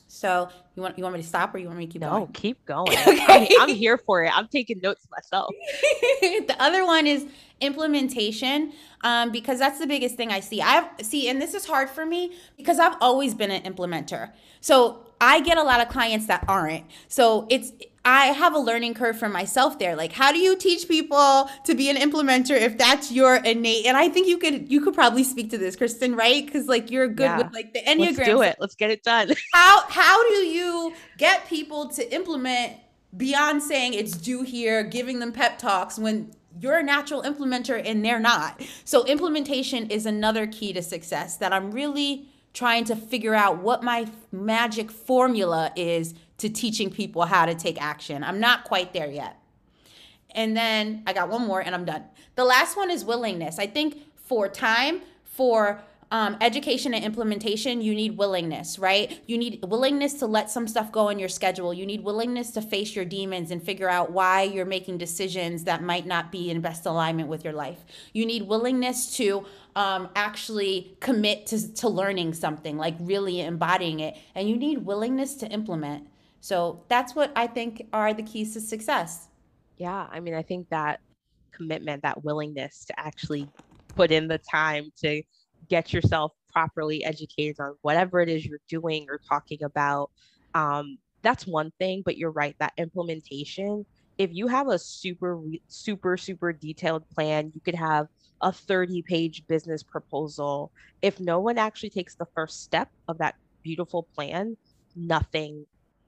[0.07, 2.09] So you want you want me to stop or you want me to keep no,
[2.09, 2.21] going?
[2.23, 2.97] No, keep going.
[2.97, 3.47] okay.
[3.59, 4.31] I'm, I'm here for it.
[4.35, 5.53] I'm taking notes myself.
[6.21, 7.25] the other one is
[7.59, 10.61] implementation um, because that's the biggest thing I see.
[10.61, 14.31] I see, and this is hard for me because I've always been an implementer.
[14.61, 16.85] So I get a lot of clients that aren't.
[17.07, 17.71] So it's
[18.07, 19.93] I have a learning curve for myself there.
[19.93, 23.85] Like, how do you teach people to be an implementer if that's your innate?
[23.85, 26.45] And I think you could you could probably speak to this, Kristen, right?
[26.45, 27.37] Because like you're good yeah.
[27.37, 28.17] with like the enneagram.
[28.17, 28.55] Let's do it.
[28.61, 29.31] Let's get it done.
[29.53, 32.77] how how do you get people to implement
[33.17, 38.05] beyond saying it's due here, giving them pep talks when you're a natural implementer and
[38.05, 38.61] they're not.
[38.85, 43.83] So implementation is another key to success that I'm really trying to figure out what
[43.83, 48.23] my magic formula is to teaching people how to take action.
[48.23, 49.39] I'm not quite there yet.
[50.31, 52.03] And then I got one more and I'm done.
[52.35, 53.57] The last one is willingness.
[53.59, 59.21] I think for time, for um, education and implementation, you need willingness, right?
[59.25, 61.73] You need willingness to let some stuff go in your schedule.
[61.73, 65.83] You need willingness to face your demons and figure out why you're making decisions that
[65.83, 67.79] might not be in best alignment with your life.
[68.13, 69.45] You need willingness to
[69.75, 74.15] um, actually commit to, to learning something, like really embodying it.
[74.33, 76.07] And you need willingness to implement.
[76.47, 79.27] So that's what I think are the keys to success.
[79.75, 80.07] Yeah.
[80.09, 81.01] I mean, I think that
[81.51, 83.49] commitment, that willingness to actually
[83.89, 85.21] put in the time to
[85.67, 90.09] get yourself properly educated on whatever it is you're doing or talking about.
[90.55, 93.85] Um, that's one thing, but you're right, that implementation.
[94.17, 98.07] If you have a super, super, super detailed plan, you could have
[98.39, 100.71] a 30 page business proposal.
[101.01, 104.55] If no one actually takes the first step of that beautiful plan,
[104.95, 105.65] nothing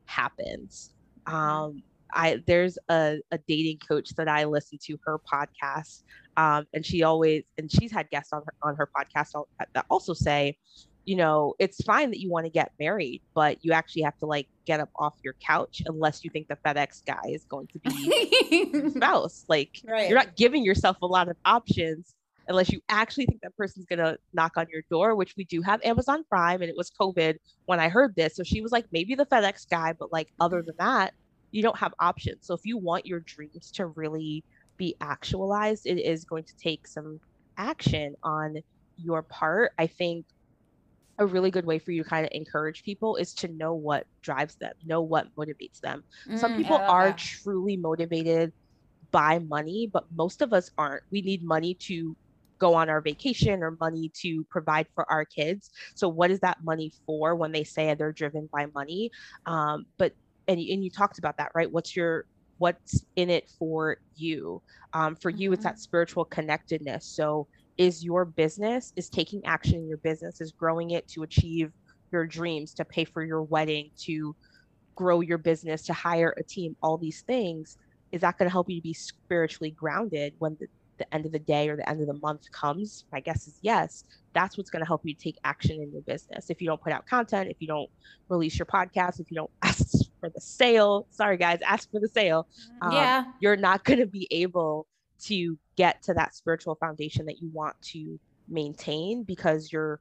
[0.10, 0.94] happens.
[1.28, 1.36] Mm-hmm.
[1.36, 6.04] Um, I there's a, a dating coach that I listen to her podcast,
[6.38, 10.14] um, and she always and she's had guests on her on her podcast that also
[10.14, 10.58] say,
[11.06, 14.26] you know, it's fine that you want to get married, but you actually have to
[14.26, 17.80] like get up off your couch unless you think the FedEx guy is going to
[17.80, 19.46] be spouse.
[19.48, 20.10] Like right.
[20.10, 22.16] you're not giving yourself a lot of options
[22.50, 25.80] unless you actually think that person's gonna knock on your door, which we do have
[25.84, 27.36] Amazon Prime, and it was COVID
[27.66, 28.36] when I heard this.
[28.36, 31.14] So she was like, maybe the FedEx guy, but like other than that,
[31.52, 32.40] you don't have options.
[32.42, 34.44] So if you want your dreams to really
[34.78, 37.20] be actualized, it is going to take some
[37.58, 38.56] action on
[38.98, 39.72] your part.
[39.78, 40.26] I think
[41.20, 44.06] a really good way for you to kind of encourage people is to know what
[44.22, 46.04] drives them, know what motivates them.
[46.28, 47.18] Mm, some people are that.
[47.18, 48.54] truly motivated
[49.12, 51.04] by money, but most of us aren't.
[51.12, 52.16] We need money to
[52.60, 55.72] go on our vacation or money to provide for our kids.
[55.96, 59.12] So, what is that money for when they say they're driven by money?
[59.46, 60.14] Um, but
[60.48, 61.72] and, and you talked about that, right?
[61.72, 62.26] What's your
[62.58, 64.62] what's in it for you?
[64.94, 65.80] Um, for you, it's that mm-hmm.
[65.80, 67.06] spiritual connectedness.
[67.06, 71.72] So is your business is taking action in your business is growing it to achieve
[72.12, 74.36] your dreams to pay for your wedding to
[74.96, 77.78] grow your business, to hire a team, all these things,
[78.12, 80.68] is that going to help you to be spiritually grounded when the,
[81.00, 83.06] the end of the day or the end of the month comes?
[83.12, 84.04] My guess is yes.
[84.34, 86.50] That's what's going to help you take action in your business.
[86.50, 87.90] If you don't put out content, if you don't
[88.30, 92.08] release your podcast, if you don't ask for the sale, sorry guys, ask for the
[92.08, 92.48] sale.
[92.82, 93.24] Um, yeah.
[93.40, 94.88] You're not going to be able
[95.22, 100.00] to get to that spiritual foundation that you want to maintain because you're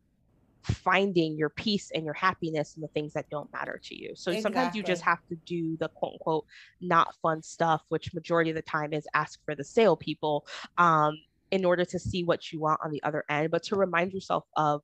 [0.69, 4.15] finding your peace and your happiness in the things that don't matter to you.
[4.15, 4.43] So exactly.
[4.43, 6.47] sometimes you just have to do the quote unquote
[6.81, 11.19] not fun stuff, which majority of the time is ask for the sale people um,
[11.51, 14.45] in order to see what you want on the other end, but to remind yourself
[14.57, 14.83] of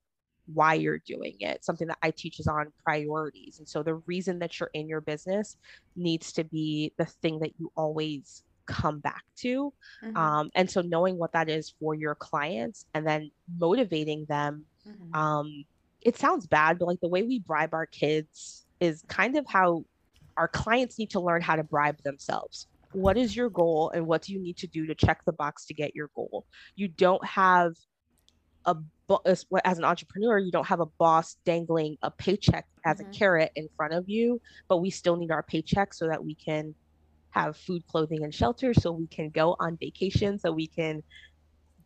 [0.53, 1.63] why you're doing it.
[1.63, 3.59] Something that I teach is on priorities.
[3.59, 5.57] And so the reason that you're in your business
[5.95, 9.73] needs to be the thing that you always come back to.
[10.03, 10.17] Mm-hmm.
[10.17, 15.15] Um, and so knowing what that is for your clients and then motivating them mm-hmm.
[15.15, 15.65] um,
[16.05, 19.83] it sounds bad, but like the way we bribe our kids is kind of how
[20.37, 22.67] our clients need to learn how to bribe themselves.
[22.91, 25.65] What is your goal and what do you need to do to check the box
[25.65, 26.45] to get your goal?
[26.75, 27.73] You don't have
[28.65, 28.77] a
[29.25, 33.09] as, as an entrepreneur, you don't have a boss dangling a paycheck as mm-hmm.
[33.09, 36.35] a carrot in front of you, but we still need our paycheck so that we
[36.35, 36.73] can
[37.31, 41.03] have food, clothing, and shelter, so we can go on vacation, so we can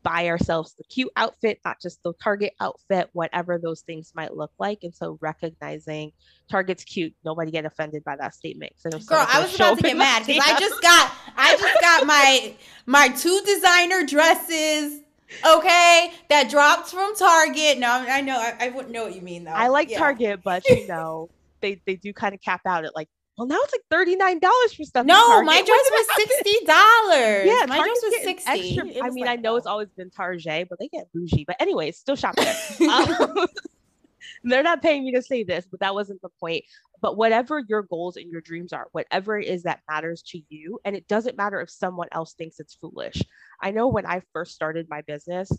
[0.03, 4.51] buy ourselves the cute outfit, not just the Target outfit, whatever those things might look
[4.59, 4.79] like.
[4.83, 6.11] And so recognizing
[6.49, 8.73] Target's cute, nobody get offended by that statement.
[8.77, 12.07] So Girl, I was about to get mad because I just got I just got
[12.07, 12.53] my
[12.85, 15.01] my two designer dresses.
[15.45, 17.77] Okay, that dropped from Target.
[17.77, 19.51] No, I know I, I wouldn't know what you mean though.
[19.51, 19.99] I like yeah.
[19.99, 21.29] Target, but you know
[21.61, 23.09] they they do kind of cap out at like
[23.39, 25.05] well, now it's like thirty nine dollars for stuff.
[25.05, 27.45] No, my dress was sixty dollars.
[27.45, 28.77] Yeah, my Target's dress was sixty.
[28.77, 31.45] Extra, I mean, like, I know it's always been Target, but they get bougie.
[31.47, 32.53] But anyways, still shop there.
[32.89, 33.47] um,
[34.43, 36.65] they're not paying me to say this, but that wasn't the point.
[36.99, 40.81] But whatever your goals and your dreams are, whatever it is that matters to you,
[40.83, 43.23] and it doesn't matter if someone else thinks it's foolish.
[43.61, 45.49] I know when I first started my business,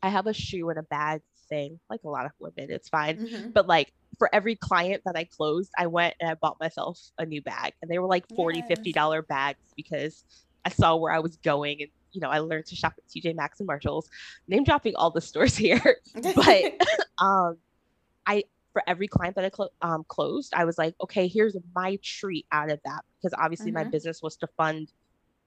[0.00, 3.18] I have a shoe and a bag thing, like a lot of women, it's fine.
[3.18, 3.50] Mm-hmm.
[3.50, 7.24] But like for every client that I closed, I went and I bought myself a
[7.24, 7.72] new bag.
[7.80, 8.68] And they were like 40 yes.
[8.68, 10.24] 50 dollar bags because
[10.62, 13.34] I saw where I was going and you know, I learned to shop at TJ
[13.34, 14.10] Maxx and Marshalls,
[14.46, 15.96] name dropping all the stores here.
[16.14, 16.64] but
[17.18, 17.56] um
[18.26, 21.98] I for every client that I clo- um, closed, I was like, okay, here's my
[22.02, 23.84] treat out of that because obviously mm-hmm.
[23.84, 24.92] my business was to fund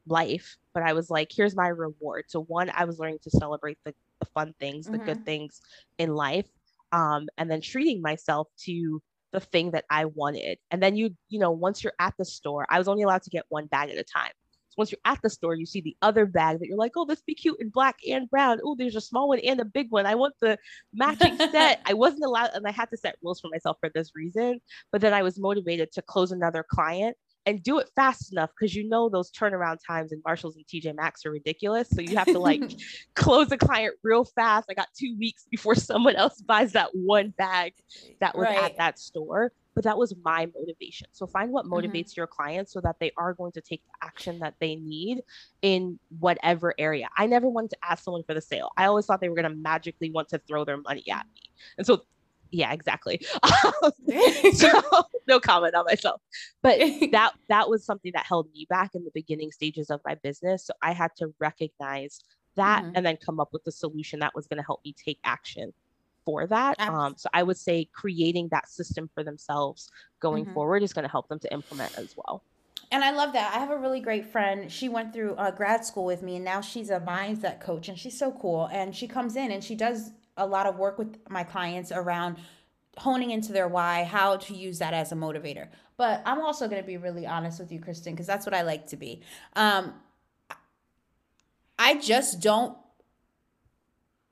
[0.08, 2.26] life, but I was like, here's my reward.
[2.28, 5.06] So one, I was learning to celebrate the, the fun things, the mm-hmm.
[5.06, 5.62] good things
[6.00, 6.48] in life
[6.94, 9.02] um, and then treating myself to
[9.34, 10.60] the thing that I wanted.
[10.72, 13.32] And then you, you know, once you're at the store, I was only allowed to
[13.32, 14.32] get one bag at a time.
[14.70, 17.06] So once you're at the store, you see the other bag that you're like, oh,
[17.06, 18.60] this be cute in black and brown.
[18.64, 20.06] Oh, there's a small one and a big one.
[20.06, 20.58] I want the
[20.94, 21.82] matching set.
[21.86, 24.62] I wasn't allowed, and I had to set rules for myself for this reason.
[24.92, 28.76] But then I was motivated to close another client and do it fast enough because
[28.76, 31.90] you know those turnaround times in Marshalls and TJ Maxx are ridiculous.
[31.90, 32.64] So you have to like
[33.16, 34.68] close a client real fast.
[34.70, 37.74] I got two weeks before someone else buys that one bag
[38.20, 38.64] that was right.
[38.64, 39.52] at that store.
[39.76, 41.08] But that was my motivation.
[41.14, 41.74] So find what mm-hmm.
[41.74, 42.20] motivates mm-hmm.
[42.20, 45.22] your clients so that they are going to take the action that they need
[45.64, 47.08] in whatever area.
[47.18, 48.70] I never wanted to ask someone for the sale.
[48.78, 51.50] I always thought they were going to magically want to throw their money at me.
[51.80, 52.04] And so
[52.54, 53.26] yeah, exactly.
[54.54, 54.82] so
[55.28, 56.22] no comment on myself.
[56.62, 56.78] But
[57.12, 60.68] that that was something that held me back in the beginning stages of my business.
[60.68, 62.22] So I had to recognize
[62.56, 62.92] that mm-hmm.
[62.96, 65.74] and then come up with a solution that was going to help me take action
[66.24, 66.80] for that.
[66.80, 69.90] Um, so I would say creating that system for themselves
[70.20, 70.54] going mm-hmm.
[70.54, 72.44] forward is going to help them to implement as well.
[72.92, 73.56] And I love that.
[73.56, 74.72] I have a really great friend.
[74.72, 77.98] She went through uh, grad school with me, and now she's a mindset coach, and
[77.98, 78.70] she's so cool.
[78.72, 82.38] And she comes in and she does a lot of work with my clients around
[82.98, 85.68] honing into their why, how to use that as a motivator.
[85.98, 88.64] But I'm also going to be really honest with you, Kristen, because that's what I
[88.64, 89.22] like to be.
[89.56, 89.94] Um,
[91.78, 92.78] I just don't.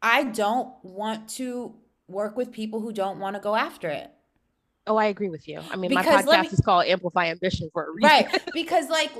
[0.01, 1.75] I don't want to
[2.07, 4.09] work with people who don't want to go after it.
[4.87, 5.61] Oh, I agree with you.
[5.69, 8.09] I mean, because my podcast me, is called Amplify Ambition for a reason.
[8.09, 8.41] Right.
[8.53, 9.11] Because, like,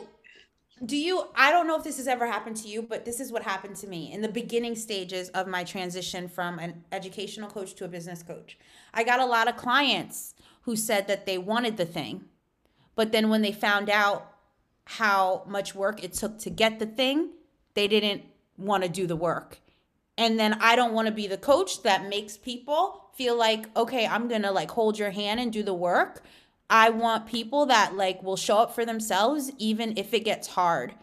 [0.86, 3.32] do you i don't know if this has ever happened to you but this is
[3.32, 7.76] what happened to me in the beginning stages of my transition from an educational coach
[7.76, 8.58] to a business coach.
[8.94, 12.26] I got a lot of clients who said that they wanted the thing
[12.96, 14.32] but then when they found out
[14.86, 17.30] how much work it took to get the thing
[17.76, 18.24] they didn't
[18.58, 19.60] want to do the work.
[20.17, 24.08] And then i don't want to be the coach that makes people feel like okay
[24.08, 26.24] i'm gonna like hold your hand and do the work
[26.71, 30.93] I want people that like will show up for themselves even if it gets hard.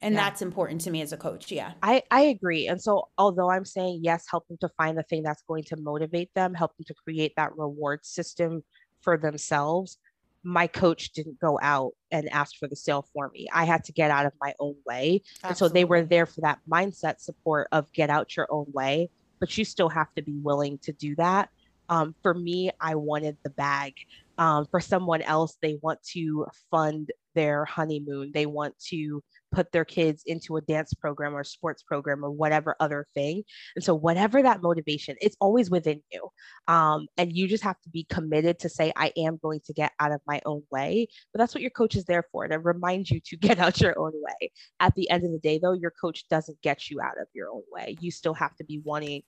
[0.00, 0.24] And yeah.
[0.24, 1.50] that's important to me as a coach.
[1.50, 1.72] Yeah.
[1.82, 2.68] I, I agree.
[2.68, 5.76] And so, although I'm saying yes, help them to find the thing that's going to
[5.76, 8.62] motivate them, help them to create that reward system
[9.00, 9.98] for themselves.
[10.46, 13.48] my coach didn't go out and ask for the sale for me.
[13.52, 15.22] I had to get out of my own way.
[15.42, 15.48] Absolutely.
[15.48, 19.10] And so they were there for that mindset support of get out your own way,
[19.40, 21.48] but you still have to be willing to do that.
[21.88, 23.94] Um, for me, I wanted the bag.
[24.38, 28.32] Um, for someone else, they want to fund their honeymoon.
[28.34, 29.22] They want to
[29.52, 33.44] put their kids into a dance program or sports program or whatever other thing.
[33.76, 36.28] And so, whatever that motivation, it's always within you.
[36.66, 39.92] Um, and you just have to be committed to say, I am going to get
[40.00, 41.06] out of my own way.
[41.32, 43.98] But that's what your coach is there for to remind you to get out your
[43.98, 44.50] own way.
[44.80, 47.50] At the end of the day, though, your coach doesn't get you out of your
[47.50, 47.96] own way.
[48.00, 49.22] You still have to be wanting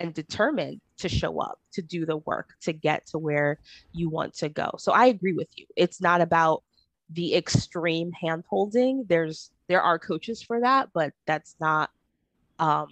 [0.00, 3.58] and determined to show up, to do the work, to get to where
[3.92, 4.70] you want to go.
[4.78, 5.66] So I agree with you.
[5.76, 6.62] It's not about
[7.10, 9.04] the extreme hand holding.
[9.08, 11.90] There's there are coaches for that, but that's not
[12.58, 12.88] um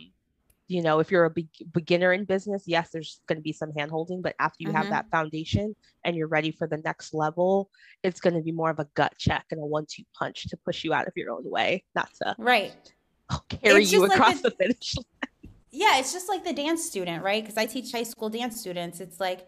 [0.70, 3.72] you know, if you're a be- beginner in business, yes, there's going to be some
[3.72, 4.76] hand holding, but after you mm-hmm.
[4.76, 7.70] have that foundation and you're ready for the next level,
[8.02, 10.58] it's going to be more of a gut check and a one two punch to
[10.58, 12.74] push you out of your own way, not to right
[13.48, 15.27] carry you across like the, the finish line
[15.70, 17.42] yeah, it's just like the dance student, right?
[17.42, 19.00] Because I teach high school dance students.
[19.00, 19.46] It's like,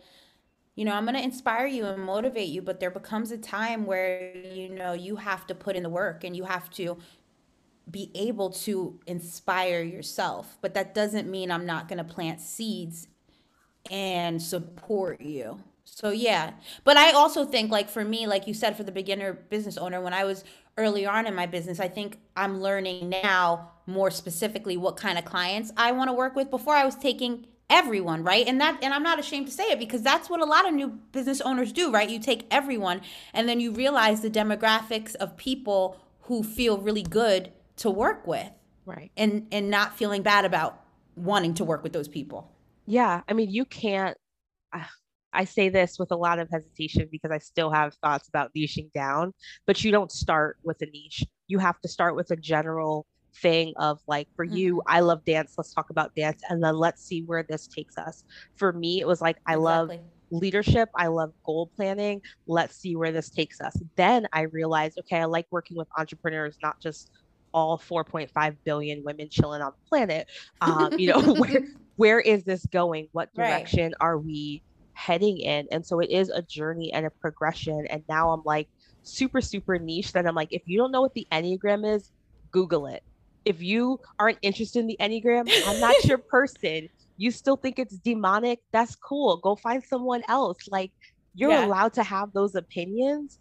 [0.74, 3.86] you know, I'm going to inspire you and motivate you, but there becomes a time
[3.86, 6.98] where, you know, you have to put in the work and you have to
[7.90, 10.58] be able to inspire yourself.
[10.60, 13.08] But that doesn't mean I'm not going to plant seeds
[13.90, 15.60] and support you.
[15.84, 16.52] So yeah,
[16.84, 20.00] but I also think like for me, like you said, for the beginner business owner,
[20.00, 20.44] when I was
[20.76, 25.24] early on in my business, I think I'm learning now more specifically what kind of
[25.24, 26.50] clients I want to work with.
[26.50, 28.46] Before I was taking everyone, right?
[28.46, 30.74] And that and I'm not ashamed to say it because that's what a lot of
[30.74, 32.08] new business owners do, right?
[32.08, 33.00] You take everyone
[33.32, 38.50] and then you realize the demographics of people who feel really good to work with.
[38.84, 39.10] Right.
[39.16, 40.82] And and not feeling bad about
[41.14, 42.50] wanting to work with those people.
[42.86, 44.16] Yeah, I mean, you can't
[44.72, 44.84] uh,
[45.32, 48.92] I say this with a lot of hesitation because I still have thoughts about niching
[48.92, 49.32] down,
[49.66, 51.24] but you don't start with a niche.
[51.46, 54.56] You have to start with a general thing of like, for mm-hmm.
[54.56, 55.54] you, I love dance.
[55.56, 56.42] Let's talk about dance.
[56.48, 58.24] And then let's see where this takes us.
[58.56, 59.64] For me, it was like, I exactly.
[59.64, 60.88] love leadership.
[60.94, 62.22] I love goal planning.
[62.46, 63.76] Let's see where this takes us.
[63.96, 67.10] Then I realized, okay, I like working with entrepreneurs, not just
[67.52, 70.28] all 4.5 billion women chilling on the planet.
[70.60, 71.62] Um, you know, where
[71.96, 73.08] where is this going?
[73.12, 73.94] What direction right.
[74.00, 74.62] are we
[75.00, 75.66] heading in.
[75.72, 77.86] And so it is a journey and a progression.
[77.88, 78.68] And now I'm like
[79.02, 82.12] super, super niche that I'm like, if you don't know what the Enneagram is,
[82.50, 83.02] Google it.
[83.44, 86.88] If you aren't interested in the Enneagram, I'm not your person.
[87.16, 89.36] You still think it's demonic, that's cool.
[89.38, 90.68] Go find someone else.
[90.70, 90.92] Like
[91.34, 91.66] you're yeah.
[91.66, 93.38] allowed to have those opinions,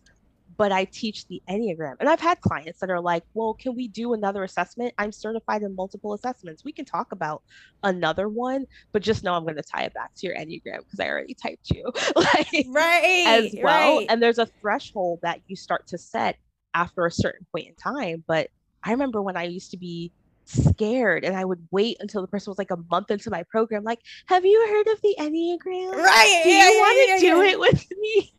[0.58, 1.96] but I teach the Enneagram.
[2.00, 4.94] And I've had clients that are like, well, can we do another assessment?
[4.98, 6.66] I'm certified in multiple assessments.
[6.66, 7.44] We can talk about
[7.84, 11.00] another one, but just know I'm going to tie it back to your Enneagram because
[11.00, 11.90] I already typed you.
[12.16, 13.24] like, right.
[13.26, 14.00] As well.
[14.00, 14.08] Right.
[14.10, 16.38] And there's a threshold that you start to set
[16.74, 18.24] after a certain point in time.
[18.28, 18.50] But
[18.84, 20.12] I remember when I used to be
[20.46, 23.84] scared and I would wait until the person was like a month into my program,
[23.84, 25.96] like, have you heard of the Enneagram?
[25.96, 26.42] Right.
[26.44, 28.34] Do you want to yeah, do it with me?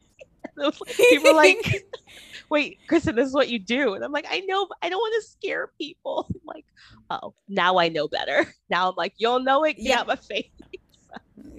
[1.10, 1.84] people like,
[2.50, 3.94] wait, Kristen, this is what you do.
[3.94, 6.26] And I'm like, I know, but I don't want to scare people.
[6.34, 6.66] I'm like,
[7.10, 8.52] oh, now I know better.
[8.68, 9.76] Now I'm like, you'll know it.
[9.78, 10.02] Yeah.
[10.06, 10.50] my face.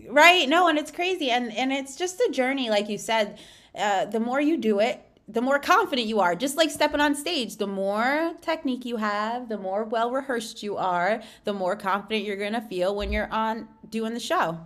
[0.10, 0.48] right.
[0.48, 1.30] No, and it's crazy.
[1.32, 3.40] And and it's just a journey, like you said.
[3.74, 6.36] Uh, the more you do it, the more confident you are.
[6.36, 10.78] Just like stepping on stage, the more technique you have, the more well rehearsed you
[10.78, 14.60] are, the more confident you're going to feel when you're on doing the show.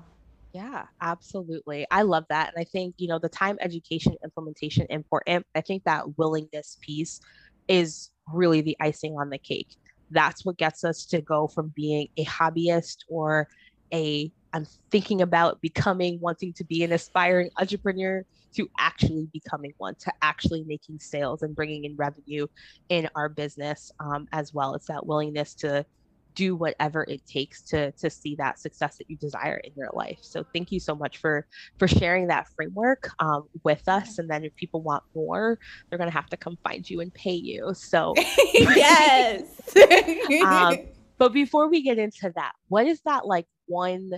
[0.54, 1.86] Yeah, absolutely.
[1.92, 2.54] I love that.
[2.56, 5.46] And I think, you know, the time education implementation important.
[5.54, 7.20] I think that willingness piece
[7.68, 9.76] is really the icing on the cake.
[10.12, 13.50] That's what gets us to go from being a hobbyist or
[13.94, 18.24] a I'm thinking about becoming wanting to be an aspiring entrepreneur
[18.56, 22.48] to actually becoming one, to actually making sales and bringing in revenue
[22.90, 24.76] in our business um, as well.
[24.76, 25.86] It's that willingness to
[26.36, 30.20] do whatever it takes to to see that success that you desire in your life.
[30.22, 31.48] So thank you so much for
[31.80, 34.20] for sharing that framework um, with us.
[34.20, 35.58] And then if people want more
[35.90, 37.74] they're going to have to come find you and pay you.
[37.74, 38.14] So
[38.54, 39.44] yes.
[40.46, 40.78] Um,
[41.18, 44.12] but before we get into that what is that like one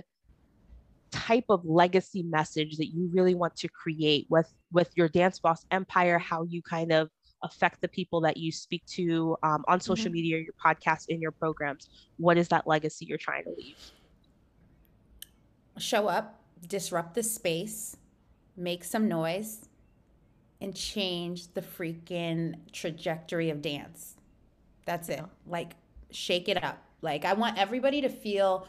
[1.10, 5.64] type of legacy message that you really want to create with with your dance boss
[5.70, 7.08] empire how you kind of
[7.42, 10.14] affect the people that you speak to um, on social mm-hmm.
[10.14, 11.88] media, your podcast, in your programs?
[12.16, 13.76] What is that legacy you're trying to leave?
[15.78, 17.96] Show up, disrupt the space,
[18.56, 19.68] make some noise,
[20.60, 24.16] and change the freaking trajectory of dance.
[24.84, 25.22] That's it.
[25.46, 25.76] Like,
[26.10, 26.82] shake it up.
[27.02, 28.66] Like, I want everybody to feel.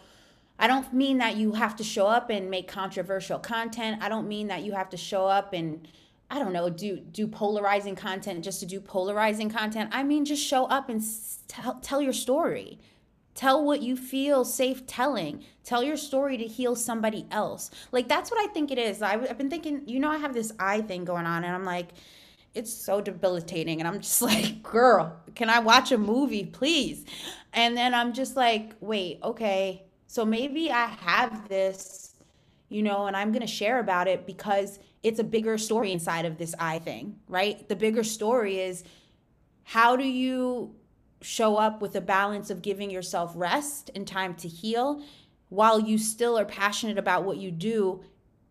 [0.59, 4.03] I don't mean that you have to show up and make controversial content.
[4.03, 5.87] I don't mean that you have to show up and
[6.29, 9.89] I don't know, do do polarizing content just to do polarizing content.
[9.93, 11.01] I mean, just show up and
[11.47, 12.79] tell tell your story.
[13.33, 15.45] Tell what you feel safe telling.
[15.63, 17.71] Tell your story to heal somebody else.
[17.91, 19.01] Like that's what I think it is.
[19.01, 21.63] I, I've been thinking, you know, I have this eye thing going on, and I'm
[21.63, 21.91] like,
[22.53, 27.05] it's so debilitating, and I'm just like, girl, can I watch a movie, please?
[27.53, 32.15] And then I'm just like, wait, okay, so maybe I have this,
[32.67, 36.39] you know, and eye'm gonna share about it because it's a bigger story inside of
[36.39, 37.69] this I thing, right?
[37.69, 38.83] The bigger story is
[39.65, 40.73] how do you
[41.21, 45.03] show up with a balance of giving yourself rest and time to heal
[45.49, 48.03] while you still are passionate about what you do,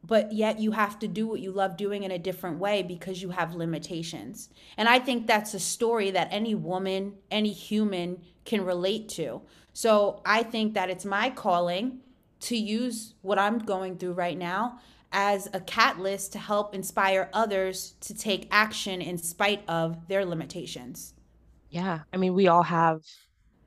[0.09, 3.23] but yet you have to do what you love doing in a different way because
[3.23, 4.49] you have limitations.
[4.77, 9.43] And I think that's a story that any woman, any human can relate to.
[9.75, 12.01] So I think that it's my calling
[12.41, 14.81] to use what I'm going through right now
[15.13, 21.13] as a catalyst to help inspire others to take action in spite of their limitations.
[21.71, 22.01] Yeah.
[22.13, 23.03] I mean, we all have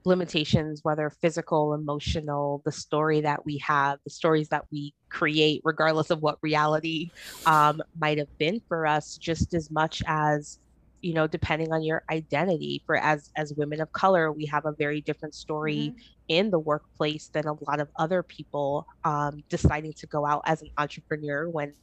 [0.03, 6.09] limitations, whether physical, emotional, the story that we have, the stories that we create, regardless
[6.09, 7.11] of what reality
[7.45, 10.59] um, might have been for us, just as much as
[11.01, 14.71] you know depending on your identity for as as women of color we have a
[14.73, 15.99] very different story mm-hmm.
[16.27, 20.61] in the workplace than a lot of other people um, deciding to go out as
[20.61, 21.73] an entrepreneur when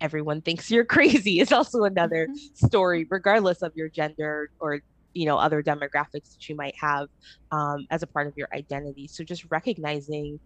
[0.00, 2.66] everyone thinks you're crazy is also another mm-hmm.
[2.66, 4.80] story regardless of your gender or
[5.16, 7.08] you know other demographics that you might have
[7.52, 9.08] um, as a part of your identity.
[9.08, 10.38] So just recognizing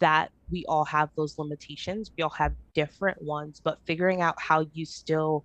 [0.00, 4.64] that we all have those limitations we all have different ones but figuring out how
[4.72, 5.44] you still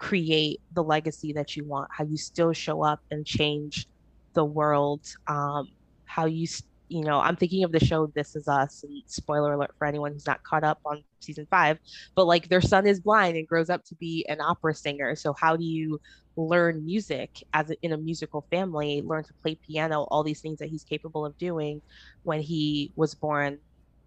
[0.00, 3.86] create the legacy that you want, how you still show up and change
[4.34, 5.68] the world, um,
[6.06, 6.46] how you,
[6.90, 10.12] you know, I'm thinking of the show This Is Us, and spoiler alert for anyone
[10.12, 11.78] who's not caught up on season five,
[12.16, 15.14] but like their son is blind and grows up to be an opera singer.
[15.14, 16.00] So how do you
[16.36, 20.58] learn music as a, in a musical family, learn to play piano, all these things
[20.58, 21.80] that he's capable of doing
[22.24, 23.58] when he was born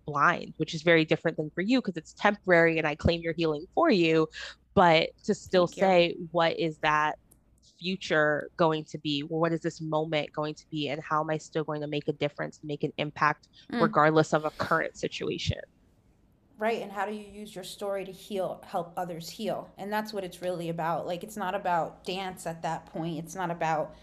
[0.06, 3.34] blind, which is very different than for you because it's temporary and I claim your
[3.34, 4.28] healing for you
[4.76, 6.30] but to still Thank say you.
[6.32, 7.18] what is that
[7.80, 11.30] future going to be well, what is this moment going to be and how am
[11.30, 13.82] i still going to make a difference make an impact mm.
[13.82, 15.60] regardless of a current situation?
[16.58, 19.70] Right and how do you use your story to heal help others heal?
[19.78, 21.08] And that's what it's really about.
[21.08, 23.18] Like it's not about dance at that point.
[23.18, 23.96] It's not about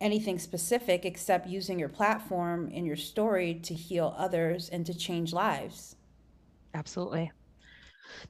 [0.00, 5.32] anything specific except using your platform and your story to heal others and to change
[5.32, 5.96] lives.
[6.74, 7.32] Absolutely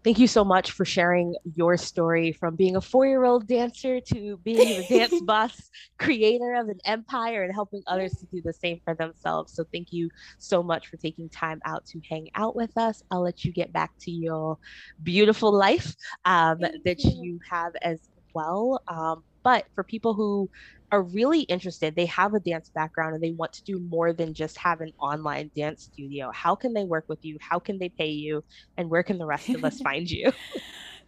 [0.05, 4.01] Thank you so much for sharing your story from being a four year old dancer
[4.12, 8.53] to being the dance boss, creator of an empire, and helping others to do the
[8.53, 9.55] same for themselves.
[9.55, 13.03] So, thank you so much for taking time out to hang out with us.
[13.11, 14.59] I'll let you get back to your
[15.03, 17.11] beautiful life um, that you.
[17.22, 18.01] you have as
[18.35, 18.83] well.
[18.89, 20.51] Um, but for people who
[20.91, 24.32] are really interested, they have a dance background and they want to do more than
[24.32, 26.30] just have an online dance studio.
[26.32, 27.36] How can they work with you?
[27.41, 28.43] How can they pay you?
[28.76, 30.32] And where can the rest of us find you?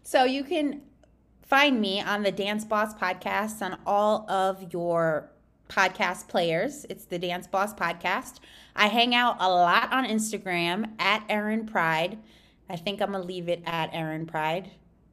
[0.03, 0.83] So you can
[1.43, 5.31] find me on the Dance Boss podcast on all of your
[5.68, 6.85] podcast players.
[6.91, 8.41] It's the Dance Boss podcast.
[8.76, 12.18] I hang out a lot on Instagram at Erin Pride.
[12.68, 14.70] I think I'm gonna leave it at Erin Pride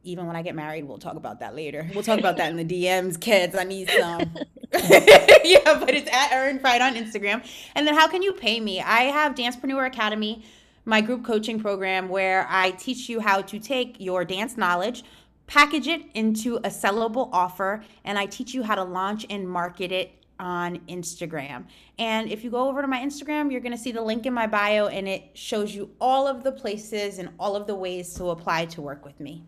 [0.07, 1.89] even when I get married, we'll talk about that later.
[1.93, 3.55] We'll talk about that in the DMs, kids.
[3.55, 4.21] I need some.
[4.73, 7.45] yeah, but it's at Erin Pride on Instagram.
[7.75, 8.81] And then how can you pay me?
[8.81, 10.43] I have Dancepreneur Academy,
[10.85, 15.03] my group coaching program where I teach you how to take your dance knowledge,
[15.45, 19.91] package it into a sellable offer, and I teach you how to launch and market
[19.91, 21.65] it on Instagram.
[21.97, 24.33] And if you go over to my Instagram, you're going to see the link in
[24.33, 28.13] my bio and it shows you all of the places and all of the ways
[28.15, 29.43] to apply to work with me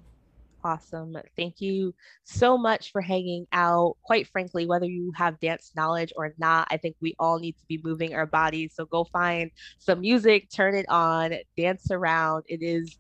[0.64, 1.16] awesome.
[1.38, 1.94] Thank you
[2.24, 3.98] so much for hanging out.
[4.04, 7.66] Quite frankly, whether you have dance knowledge or not, I think we all need to
[7.68, 8.74] be moving our bodies.
[8.76, 12.44] So go find some music, turn it on, dance around.
[12.48, 12.98] It is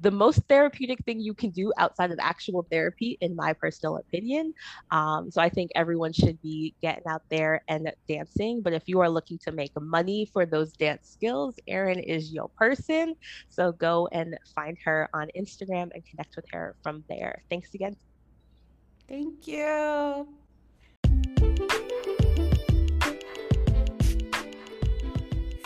[0.00, 4.54] the most therapeutic thing you can do outside of actual therapy, in my personal opinion.
[4.90, 8.62] Um, so I think everyone should be getting out there and dancing.
[8.62, 12.48] But if you are looking to make money for those dance skills, Erin is your
[12.56, 13.14] person.
[13.48, 17.42] So go and find her on Instagram and connect with her from there.
[17.50, 17.96] Thanks again.
[19.08, 20.28] Thank you.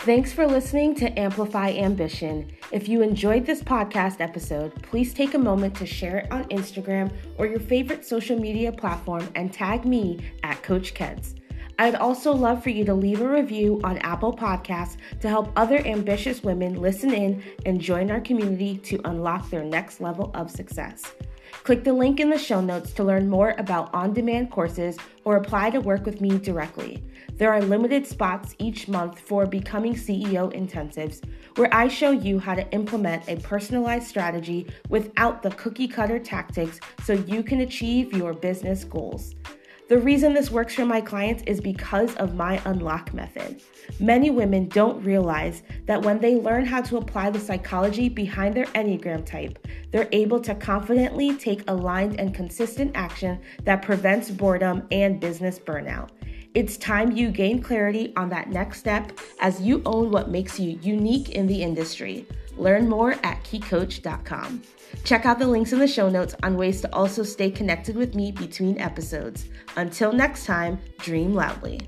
[0.03, 2.51] Thanks for listening to Amplify Ambition.
[2.73, 7.09] If you enjoyed this podcast episode, please take a moment to share it on Instagram
[7.37, 11.35] or your favorite social media platform and tag me at Coach Keds.
[11.79, 15.77] I'd also love for you to leave a review on Apple Podcasts to help other
[15.87, 21.13] ambitious women listen in and join our community to unlock their next level of success.
[21.63, 25.37] Click the link in the show notes to learn more about on demand courses or
[25.37, 27.01] apply to work with me directly.
[27.37, 31.23] There are limited spots each month for Becoming CEO intensives,
[31.55, 36.81] where I show you how to implement a personalized strategy without the cookie cutter tactics
[37.05, 39.33] so you can achieve your business goals.
[39.89, 43.61] The reason this works for my clients is because of my unlock method.
[43.99, 48.65] Many women don't realize that when they learn how to apply the psychology behind their
[48.67, 55.19] Enneagram type, they're able to confidently take aligned and consistent action that prevents boredom and
[55.19, 56.09] business burnout.
[56.53, 60.79] It's time you gain clarity on that next step as you own what makes you
[60.81, 62.25] unique in the industry.
[62.55, 64.61] Learn more at keycoach.com.
[65.03, 68.15] Check out the links in the show notes on ways to also stay connected with
[68.15, 69.45] me between episodes.
[69.75, 71.81] Until next time, dream loudly.